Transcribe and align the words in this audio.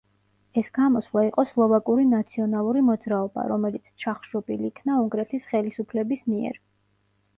ეს 0.59 0.69
გამოსვლა 0.75 1.25
იყო 1.25 1.43
სლოვაკური 1.49 2.05
ნაციონალური 2.15 2.83
მოძრაობა, 2.89 3.45
რომელიც 3.53 3.93
ჩახშობილ 4.05 4.67
იქნა 4.73 4.97
უნგრეთის 5.03 5.47
ხელისუფლების 5.53 6.25
მიერ. 6.35 6.59